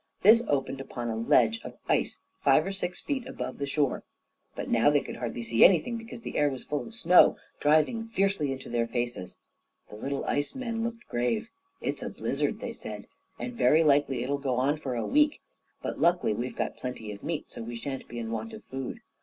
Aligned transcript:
This 0.23 0.43
opened 0.47 0.81
upon 0.81 1.09
a 1.11 1.15
ledge 1.15 1.61
of 1.63 1.77
ice, 1.87 2.21
five 2.43 2.65
or 2.65 2.71
six 2.71 2.99
feet 2.99 3.27
above 3.27 3.59
the 3.59 3.67
shore, 3.67 4.03
but 4.55 4.67
now 4.67 4.89
they 4.89 5.01
could 5.01 5.17
hardly 5.17 5.43
see 5.43 5.63
anything, 5.63 5.95
because 5.95 6.21
the 6.21 6.39
air 6.39 6.49
was 6.49 6.63
full 6.63 6.87
of 6.87 6.95
snow, 6.95 7.37
driving 7.59 8.07
fiercely 8.07 8.51
into 8.51 8.67
their 8.67 8.87
faces. 8.87 9.37
The 9.91 9.95
little 9.95 10.25
ice 10.25 10.55
men 10.55 10.83
looked 10.83 11.07
grave. 11.07 11.51
"It's 11.81 12.01
a 12.01 12.09
blizzard," 12.09 12.61
they 12.61 12.73
said, 12.73 13.05
"and 13.37 13.53
very 13.53 13.83
likely 13.83 14.23
it'll 14.23 14.39
go 14.39 14.55
on 14.55 14.77
for 14.77 14.95
a 14.95 15.05
week. 15.05 15.39
But 15.83 15.99
luckily 15.99 16.33
we've 16.33 16.55
got 16.55 16.77
plenty 16.77 17.11
of 17.11 17.21
meat, 17.21 17.51
so 17.51 17.61
that 17.61 17.67
we 17.67 17.75
shan't 17.75 18.07
be 18.07 18.17
in 18.17 18.31
want 18.31 18.53
of 18.53 18.63
food." 18.63 19.01